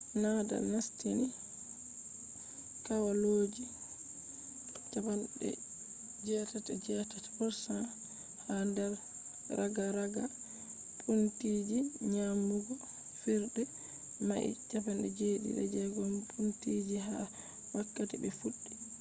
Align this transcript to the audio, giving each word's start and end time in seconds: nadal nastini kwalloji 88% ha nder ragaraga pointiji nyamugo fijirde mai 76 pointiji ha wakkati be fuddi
nadal 0.23 0.63
nastini 0.73 1.27
kwalloji 2.85 3.65
88% 6.25 7.85
ha 8.45 8.55
nder 8.69 8.91
ragaraga 9.59 10.23
pointiji 10.99 11.79
nyamugo 12.13 12.73
fijirde 13.19 13.63
mai 14.27 14.47
76 14.71 16.29
pointiji 16.31 16.97
ha 17.07 17.17
wakkati 17.75 18.15
be 18.21 18.29
fuddi 18.39 18.71